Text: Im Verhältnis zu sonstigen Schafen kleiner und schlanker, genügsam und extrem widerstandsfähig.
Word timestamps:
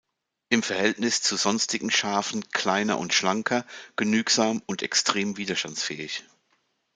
Im 0.49 0.63
Verhältnis 0.63 1.21
zu 1.21 1.35
sonstigen 1.35 1.91
Schafen 1.91 2.49
kleiner 2.49 2.97
und 2.97 3.13
schlanker, 3.13 3.67
genügsam 3.95 4.63
und 4.65 4.81
extrem 4.81 5.37
widerstandsfähig. 5.37 6.23